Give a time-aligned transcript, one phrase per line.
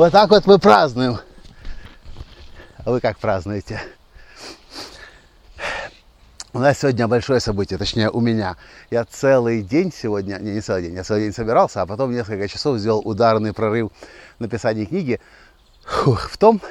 [0.00, 1.18] Вот так вот мы празднуем.
[2.86, 3.82] А вы как празднуете?
[6.54, 8.56] У нас сегодня большое событие, точнее у меня.
[8.90, 12.48] Я целый день сегодня, не, не целый день, я целый день собирался, а потом несколько
[12.48, 13.90] часов сделал ударный прорыв
[14.38, 15.20] в написании книги
[15.84, 16.62] Фух, в том,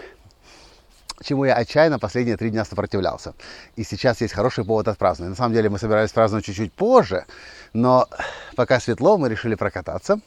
[1.22, 3.36] чему я отчаянно последние три дня сопротивлялся.
[3.76, 5.30] И сейчас есть хороший повод отпраздновать.
[5.30, 7.26] На самом деле мы собирались праздновать чуть-чуть позже,
[7.74, 8.08] но
[8.56, 10.20] пока светло, мы решили прокататься.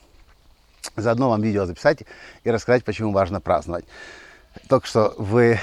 [0.96, 2.04] Заодно вам видео записать
[2.44, 3.84] и рассказать, почему важно праздновать.
[4.68, 5.58] Только что в э,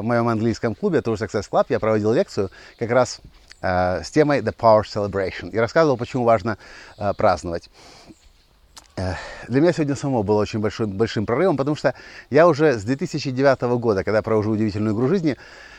[0.00, 3.20] моем английском клубе Tour Success Club я проводил лекцию как раз
[3.60, 6.58] э, с темой The Power Celebration и рассказывал, почему важно
[6.98, 7.70] э, праздновать.
[8.96, 9.14] Э,
[9.48, 11.94] для меня сегодня само было очень большой, большим прорывом, потому что
[12.30, 15.36] я уже с 2009 года, когда провожу удивительную игру жизни,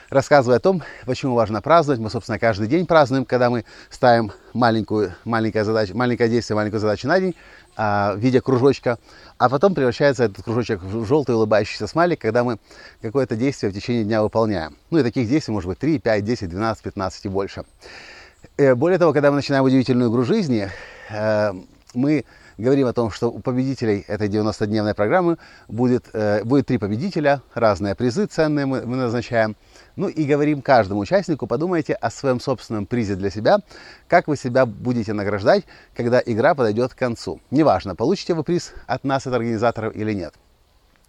[0.10, 2.00] рассказываю о том, почему важно праздновать.
[2.00, 7.08] Мы, собственно, каждый день празднуем, когда мы ставим маленькую, маленькое, задачу, маленькое действие, маленькую задачу
[7.08, 7.36] на день
[7.76, 9.00] в виде кружочка,
[9.38, 12.60] а потом превращается этот кружочек в желтый улыбающийся смайлик, когда мы
[13.02, 14.76] какое-то действие в течение дня выполняем.
[14.90, 17.64] Ну и таких действий может быть 3, 5, 10, 12, 15 и больше.
[18.58, 20.70] Э, более того, когда мы начинаем удивительную игру жизни,
[21.10, 21.54] э,
[21.94, 22.26] мы
[22.58, 27.96] говорим о том, что у победителей этой 90-дневной программы будет, э, будет три победителя, разные
[27.96, 29.56] призы ценные мы, мы назначаем.
[29.96, 33.60] Ну и говорим каждому участнику, подумайте о своем собственном призе для себя,
[34.08, 37.40] как вы себя будете награждать, когда игра подойдет к концу.
[37.52, 40.34] Неважно, получите вы приз от нас, от организаторов или нет.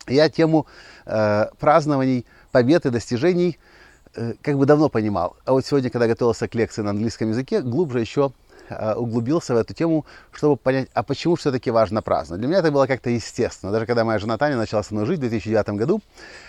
[0.06, 0.66] Я тему
[1.06, 3.58] э, празднований, побед и достижений
[4.14, 5.36] э, как бы давно понимал.
[5.46, 8.32] А вот сегодня, когда готовился к лекции на английском языке, глубже еще
[8.96, 12.40] углубился в эту тему, чтобы понять, а почему все-таки важно праздновать.
[12.40, 13.72] Для меня это было как-то естественно.
[13.72, 16.00] Даже когда моя жена Таня начала со мной жить в 2009 году,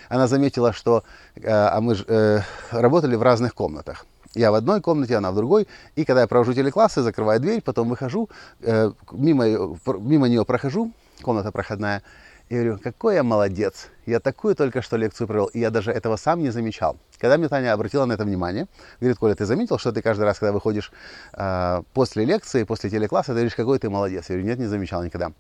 [0.09, 1.03] она заметила, что
[1.35, 4.05] э, а мы э, работали в разных комнатах.
[4.35, 5.67] Я в одной комнате, она в другой.
[5.95, 8.29] И когда я провожу телеклассы, закрываю дверь, потом выхожу,
[8.61, 12.03] э, мимо, мимо нее прохожу, комната проходная,
[12.49, 13.87] и говорю, какой я молодец.
[14.05, 16.97] Я такую только что лекцию провел, и я даже этого сам не замечал.
[17.17, 18.67] Когда мне Таня обратила на это внимание,
[18.99, 20.91] говорит, Коля, ты заметил, что ты каждый раз, когда выходишь
[21.33, 24.25] э, после лекции, после телекласса, ты говоришь, какой ты молодец.
[24.29, 25.31] Я говорю, нет, не замечал никогда.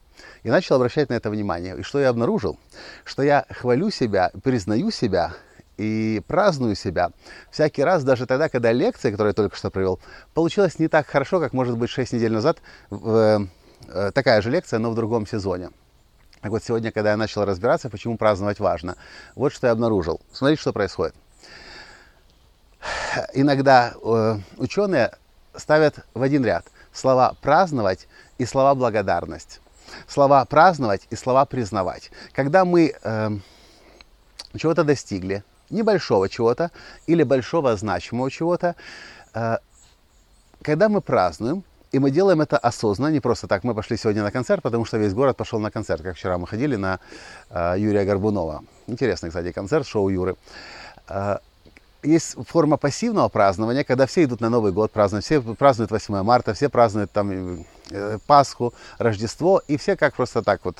[0.43, 1.77] И начал обращать на это внимание.
[1.77, 2.57] И что я обнаружил?
[3.03, 5.33] Что я хвалю себя, признаю себя,
[5.77, 7.11] и праздную себя.
[7.51, 9.99] Всякий раз, даже тогда, когда лекция, которую я только что провел,
[10.33, 13.47] получилась не так хорошо, как, может быть, 6 недель назад, в,
[13.89, 15.69] э, такая же лекция, но в другом сезоне.
[16.41, 18.97] Так вот, сегодня, когда я начал разбираться, почему праздновать важно,
[19.35, 20.21] вот что я обнаружил.
[20.31, 21.15] Смотрите, что происходит.
[23.33, 25.11] Иногда э, ученые
[25.55, 28.07] ставят в один ряд слова праздновать
[28.37, 29.59] и слова благодарность.
[30.07, 32.11] Слова праздновать и слова признавать.
[32.31, 33.29] Когда мы э,
[34.57, 36.71] чего-то достигли, небольшого чего-то
[37.07, 38.75] или большого значимого чего-то,
[39.33, 39.57] э,
[40.61, 41.63] когда мы празднуем,
[41.95, 43.63] и мы делаем это осознанно, не просто так.
[43.63, 46.01] Мы пошли сегодня на концерт, потому что весь город пошел на концерт.
[46.01, 46.99] Как вчера мы ходили на
[47.49, 48.65] э, Юрия Горбунова.
[48.87, 50.35] Интересный, кстати, концерт, шоу Юры.
[51.07, 51.37] Э,
[52.03, 56.53] есть форма пассивного празднования, когда все идут на Новый год праздновать, все празднуют 8 марта,
[56.53, 60.75] все празднуют там э, Пасху, Рождество, и все как просто так вот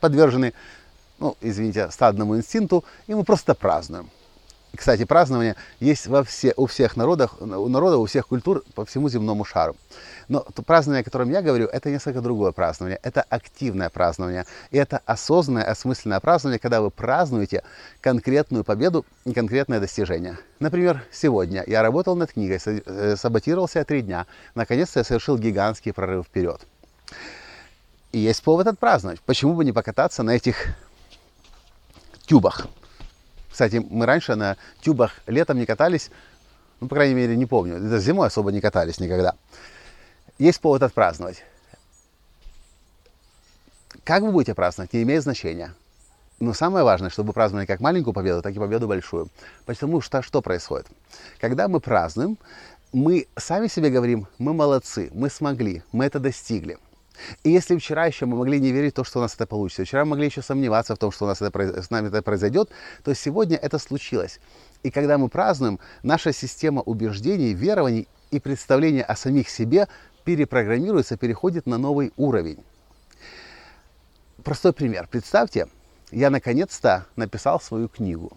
[0.00, 0.52] подвержены,
[1.18, 4.10] ну, извините, стадному инстинкту, и мы просто празднуем.
[4.74, 9.10] Кстати, празднование есть во все, у всех народов, у народов, у всех культур по всему
[9.10, 9.76] земному шару.
[10.28, 12.98] Но то празднование, о котором я говорю, это несколько другое празднование.
[13.02, 14.46] Это активное празднование.
[14.70, 17.64] И это осознанное, осмысленное празднование, когда вы празднуете
[18.00, 20.38] конкретную победу и конкретное достижение.
[20.58, 24.26] Например, сегодня я работал над книгой, э, саботировался три дня.
[24.54, 26.62] Наконец-то я совершил гигантский прорыв вперед.
[28.12, 29.20] И есть повод отпраздновать.
[29.20, 30.68] Почему бы не покататься на этих
[32.26, 32.68] тюбах?
[33.52, 36.10] Кстати, мы раньше на тюбах летом не катались,
[36.80, 37.76] ну, по крайней мере, не помню.
[37.76, 39.34] Это зимой особо не катались никогда.
[40.38, 41.44] Есть повод отпраздновать.
[44.04, 45.74] Как вы будете праздновать, не имеет значения.
[46.40, 49.28] Но самое важное, чтобы праздновали как маленькую победу, так и победу большую.
[49.64, 50.88] Потому что что происходит?
[51.38, 52.38] Когда мы празднуем,
[52.92, 56.78] мы сами себе говорим, мы молодцы, мы смогли, мы это достигли.
[57.44, 59.84] И если вчера еще мы могли не верить в то, что у нас это получится,
[59.84, 62.70] вчера мы могли еще сомневаться в том, что у нас это, с нами это произойдет,
[63.04, 64.40] то сегодня это случилось.
[64.82, 69.88] И когда мы празднуем, наша система убеждений, верований и представления о самих себе
[70.24, 72.62] перепрограммируется, переходит на новый уровень.
[74.42, 75.08] Простой пример.
[75.10, 75.68] Представьте,
[76.10, 78.36] я наконец-то написал свою книгу.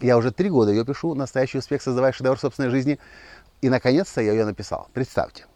[0.00, 2.98] Я уже три года ее пишу, «Настоящий успех, создавая шедевр собственной жизни».
[3.62, 4.88] И наконец-то я ее написал.
[4.92, 5.46] Представьте.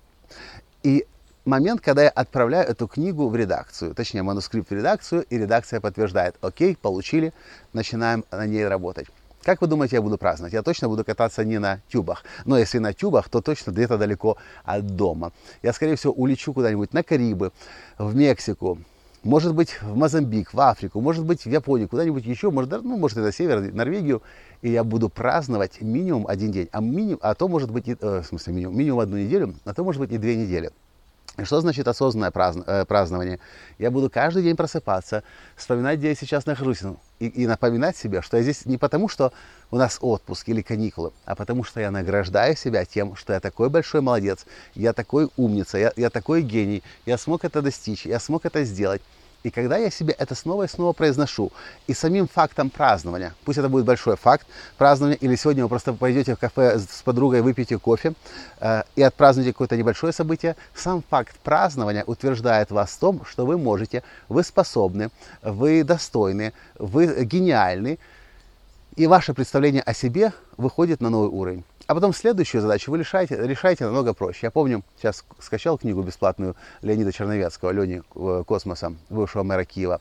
[0.82, 1.06] И
[1.50, 6.36] момент, когда я отправляю эту книгу в редакцию, точнее, манускрипт в редакцию, и редакция подтверждает,
[6.40, 7.34] окей, получили,
[7.72, 9.08] начинаем на ней работать.
[9.42, 10.52] Как вы думаете, я буду праздновать?
[10.52, 12.24] Я точно буду кататься не на тюбах.
[12.44, 15.32] Но если на тюбах, то точно где-то далеко от дома.
[15.62, 17.50] Я, скорее всего, улечу куда-нибудь на Карибы,
[17.98, 18.78] в Мексику,
[19.22, 23.18] может быть, в Мозамбик, в Африку, может быть, в Японию, куда-нибудь еще, может, ну, может,
[23.18, 24.22] это север, Норвегию,
[24.62, 28.24] и я буду праздновать минимум один день, а, минимум, а то может быть, э, в
[28.24, 30.70] смысле, минимум, минимум одну неделю, а то может быть и две недели.
[31.44, 33.38] Что значит осознанное э, празднование?
[33.78, 35.22] Я буду каждый день просыпаться,
[35.56, 39.08] вспоминать, где я сейчас нахожусь, ну, и, и напоминать себе, что я здесь не потому,
[39.08, 39.32] что
[39.70, 43.70] у нас отпуск или каникулы, а потому что я награждаю себя тем, что я такой
[43.70, 44.44] большой молодец,
[44.74, 49.00] я такой умница, я, я такой гений, я смог это достичь, я смог это сделать.
[49.42, 51.50] И когда я себе это снова и снова произношу,
[51.86, 54.46] и самим фактом празднования, пусть это будет большой факт
[54.76, 58.12] празднования, или сегодня вы просто пойдете в кафе с подругой, выпьете кофе
[58.60, 63.56] э, и отпразднуете какое-то небольшое событие, сам факт празднования утверждает вас в том, что вы
[63.56, 65.10] можете, вы способны,
[65.42, 67.98] вы достойны, вы гениальны,
[68.96, 71.64] и ваше представление о себе выходит на новый уровень.
[71.90, 74.38] А потом следующую задачу вы решаете, решаете намного проще.
[74.42, 80.00] Я помню, сейчас скачал книгу бесплатную Леонида Черновецкого, Лени э, Космоса, бывшего мэра Киева.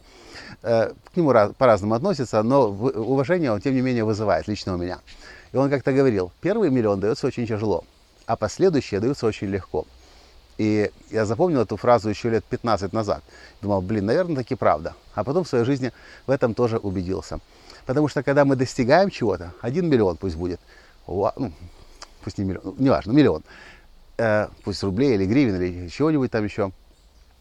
[0.61, 4.99] Э, к нему по-разному относится, но уважение он, тем не менее, вызывает лично у меня.
[5.51, 7.83] И он как-то говорил, первый миллион дается очень тяжело,
[8.27, 9.87] а последующие даются очень легко.
[10.59, 13.23] И я запомнил эту фразу еще лет 15 назад.
[13.63, 14.93] Думал, блин, наверное, таки правда.
[15.15, 15.91] А потом в своей жизни
[16.27, 17.39] в этом тоже убедился.
[17.87, 20.59] Потому что когда мы достигаем чего-то, один миллион пусть будет,
[21.07, 21.51] ну,
[22.29, 23.43] пусть не миллион, ну, неважно, миллион,
[24.19, 26.71] э, пусть рублей или гривен или чего-нибудь там еще,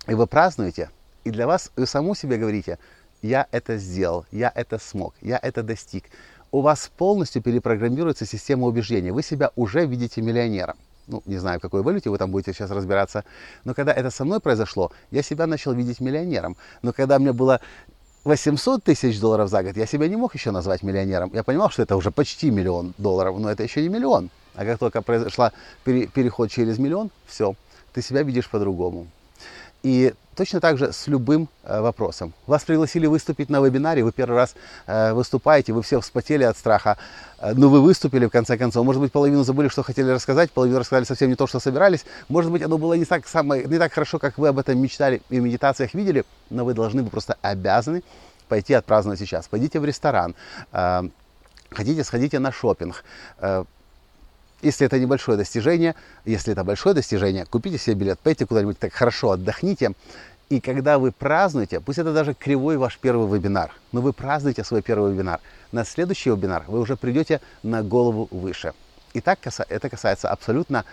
[0.06, 0.88] и вы празднуете,
[1.24, 2.78] и для вас вы саму себе говорите,
[3.20, 6.04] я это сделал, я это смог, я это достиг.
[6.50, 9.10] У вас полностью перепрограммируется система убеждений.
[9.10, 10.76] Вы себя уже видите миллионером.
[11.06, 13.24] Ну, не знаю, в какой валюте вы там будете сейчас разбираться.
[13.64, 16.56] Но когда это со мной произошло, я себя начал видеть миллионером.
[16.80, 17.60] Но когда мне было
[18.24, 21.30] 800 тысяч долларов за год, я себя не мог еще назвать миллионером.
[21.34, 24.30] Я понимал, что это уже почти миллион долларов, но это еще не миллион.
[24.58, 25.52] А как только произошла
[25.84, 27.54] переход через миллион, все,
[27.92, 29.06] ты себя видишь по-другому.
[29.84, 32.34] И точно так же с любым э, вопросом.
[32.48, 34.56] Вас пригласили выступить на вебинаре, вы первый раз
[34.88, 36.98] э, выступаете, вы все вспотели от страха,
[37.38, 38.84] э, но вы выступили в конце концов.
[38.84, 42.04] Может быть, половину забыли, что хотели рассказать, половину рассказали совсем не то, что собирались.
[42.28, 45.22] Может быть, оно было не так, самое, не так хорошо, как вы об этом мечтали
[45.30, 48.02] и в медитациях видели, но вы должны, вы просто обязаны
[48.48, 49.46] пойти отпраздновать сейчас.
[49.46, 50.34] Пойдите в ресторан,
[50.72, 51.02] э,
[51.70, 53.04] хотите, сходите на шопинг.
[54.60, 55.94] Если это небольшое достижение,
[56.24, 59.92] если это большое достижение, купите себе билет, пойте куда-нибудь так хорошо отдохните.
[60.48, 64.82] И когда вы празднуете, пусть это даже кривой ваш первый вебинар, но вы празднуете свой
[64.82, 65.40] первый вебинар,
[65.72, 68.72] на следующий вебинар вы уже придете на голову выше.
[69.12, 69.38] И так
[69.68, 70.84] это касается абсолютно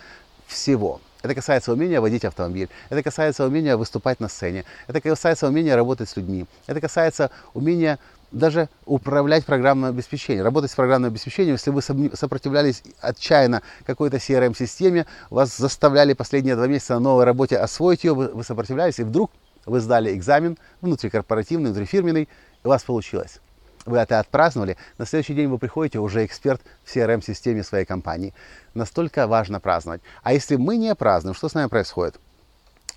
[0.45, 1.01] всего.
[1.23, 6.07] Это касается умения водить автомобиль, это касается умения выступать на сцене, это касается умения работать
[6.07, 7.97] с людьми, это касается умения
[8.31, 15.55] даже управлять программным обеспечением, работать с программным обеспечением, если вы сопротивлялись отчаянно какой-то CRM-системе, вас
[15.55, 19.31] заставляли последние два месяца на новой работе освоить ее, вы, сопротивлялись, и вдруг
[19.65, 23.39] вы сдали экзамен внутрикорпоративный, внутрифирменный, и у вас получилось.
[23.85, 28.33] Вы это отпраздновали, на следующий день вы приходите уже эксперт в CRM-системе своей компании.
[28.73, 30.01] Настолько важно праздновать.
[30.23, 32.19] А если мы не празднуем, что с нами происходит?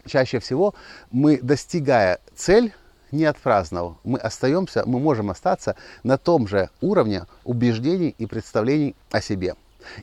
[0.07, 0.75] Чаще всего
[1.11, 2.73] мы, достигая цель,
[3.13, 3.99] не отпраздновал.
[4.05, 9.55] Мы остаемся, мы можем остаться на том же уровне убеждений и представлений о себе.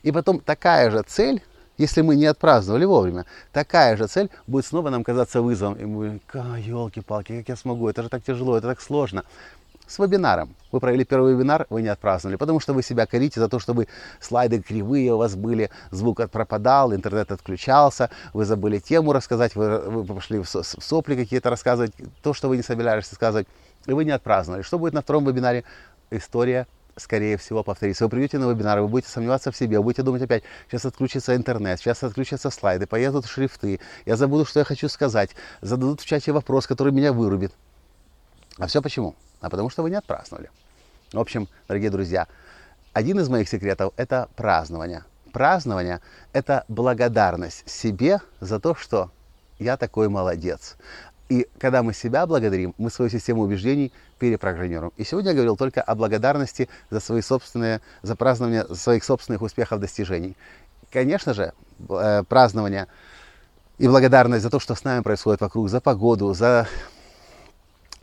[0.02, 1.42] И потом такая же цель,
[1.78, 5.74] если мы не отпраздновали вовремя, такая же цель будет снова нам казаться вызовом.
[5.74, 9.24] И мы, елки-палки, как я смогу, это же так тяжело, это так сложно
[9.86, 10.54] с вебинаром.
[10.72, 13.72] Вы провели первый вебинар, вы не отпраздновали, потому что вы себя корите за то, что
[13.72, 13.88] вы
[14.20, 20.04] слайды кривые у вас были, звук пропадал, интернет отключался, вы забыли тему рассказать, вы, вы
[20.04, 23.46] пошли в сопли какие-то рассказывать, то, что вы не собирались рассказывать,
[23.86, 24.62] и вы не отпраздновали.
[24.62, 25.64] Что будет на втором вебинаре?
[26.10, 26.66] История
[26.96, 28.04] скорее всего, повторится.
[28.04, 31.36] Вы придете на вебинар, вы будете сомневаться в себе, вы будете думать опять, сейчас отключится
[31.36, 36.32] интернет, сейчас отключатся слайды, поедут шрифты, я забуду, что я хочу сказать, зададут в чате
[36.32, 37.52] вопрос, который меня вырубит.
[38.58, 39.14] А все почему?
[39.46, 40.50] А потому что вы не отпраздновали.
[41.12, 42.26] В общем, дорогие друзья,
[42.92, 45.04] один из моих секретов– это празднование.
[45.32, 46.00] Празднование–
[46.32, 49.12] это благодарность себе за то, что
[49.60, 50.76] я такой молодец.
[51.28, 54.92] И когда мы себя благодарим, мы свою систему убеждений перепрограммируем.
[54.96, 59.78] И сегодня я говорил только о благодарности за свои собственные, за празднование своих собственных успехов,
[59.78, 60.36] достижений.
[60.90, 61.52] Конечно же,
[61.88, 62.88] э, празднование
[63.78, 66.66] и благодарность за то, что с нами происходит вокруг, за погоду, за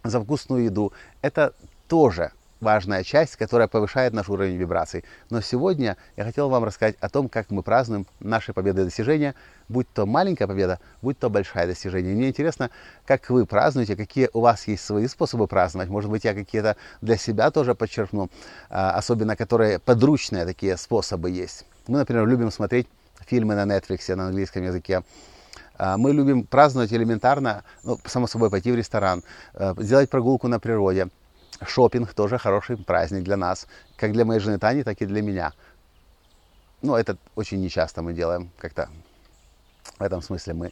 [0.03, 0.93] за вкусную еду.
[1.21, 1.53] Это
[1.87, 2.31] тоже
[2.63, 5.03] важная часть, которая повышает наш уровень вибраций.
[5.29, 9.35] Но сегодня я хотел вам рассказать о том, как мы празднуем наши победы и достижения,
[9.69, 12.15] будь то маленькая победа, будь то большая достижение.
[12.15, 12.71] мне интересно,
[13.05, 15.89] как вы празднуете, какие у вас есть свои способы праздновать.
[15.89, 18.29] Может быть, я какие-то для себя тоже подчеркну,
[18.69, 21.65] а, особенно которые подручные такие способы есть.
[21.87, 22.87] Мы, например, любим смотреть
[23.27, 25.03] фильмы на Netflix на английском языке.
[25.83, 29.21] А, мы любим праздновать элементарно, ну, само собой, пойти в ресторан,
[29.53, 31.09] э, сделать прогулку на природе,
[31.61, 35.51] шопинг тоже хороший праздник для нас, как для моей жены Тани, так и для меня.
[36.81, 38.87] Ну, это очень нечасто мы делаем как-то.
[39.99, 40.71] В этом смысле мы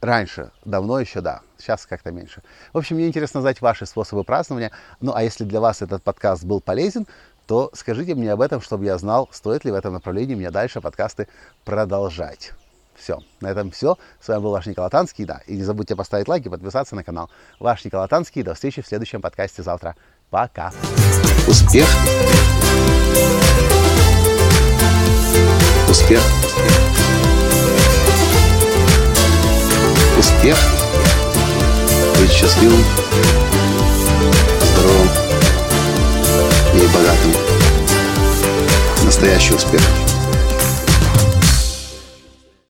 [0.00, 2.42] раньше, давно еще, да, сейчас как-то меньше.
[2.72, 4.70] В общем, мне интересно знать ваши способы празднования.
[5.02, 7.06] Ну, а если для вас этот подкаст был полезен,
[7.46, 10.80] то скажите мне об этом, чтобы я знал, стоит ли в этом направлении мне дальше
[10.80, 11.28] подкасты
[11.66, 12.54] продолжать.
[12.98, 13.96] Все, на этом все.
[14.20, 15.42] С вами был ваш Николай Танский, да.
[15.46, 17.30] И не забудьте поставить лайк и подписаться на канал.
[17.60, 18.42] Ваш Николай Танский.
[18.42, 19.96] До встречи в следующем подкасте завтра.
[20.30, 20.72] Пока.
[21.46, 21.86] Успех.
[25.88, 26.22] Успех.
[30.18, 30.56] Успех.
[32.18, 32.82] Быть счастливым,
[34.72, 35.08] здоровым
[36.74, 37.32] и богатым.
[39.04, 40.05] Настоящий успех.